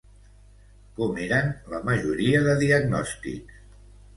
Com 0.99 1.19
eren 1.25 1.53
la 1.73 1.81
majoria 1.91 2.41
de 2.49 2.59
diagnòstics? 2.65 3.63